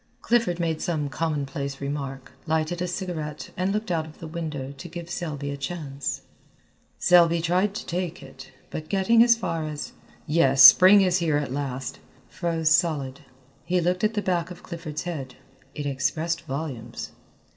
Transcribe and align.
Clifford 0.23 0.59
made 0.59 0.81
some 0.81 1.09
commonplace 1.09 1.79
remark, 1.79 2.31
lighted 2.47 2.81
a 2.81 2.87
cigarette 2.87 3.51
and 3.55 3.71
looked 3.71 3.91
out 3.91 4.07
of 4.07 4.17
the 4.17 4.25
window 4.27 4.71
to 4.71 4.87
give 4.89 5.11
Selby 5.11 5.51
a 5.51 5.57
chance. 5.57 6.23
Selby 6.97 7.39
tried 7.39 7.75
to 7.75 7.85
take 7.85 8.23
it, 8.23 8.51
but 8.71 8.89
getting 8.89 9.21
as 9.21 9.35
far 9.35 9.63
as 9.67 9.91
"Yes, 10.25 10.63
spring 10.63 11.01
is 11.01 11.17
here 11.19 11.37
at 11.37 11.51
last," 11.53 11.99
froze 12.29 12.71
solid. 12.71 13.19
He 13.63 13.79
looked 13.79 14.03
at 14.03 14.15
the 14.15 14.23
back 14.23 14.49
of 14.49 14.63
Clifford's 14.63 15.03
head. 15.03 15.35
It 15.75 15.85
expressed 15.85 16.41
volumes. 16.45 17.11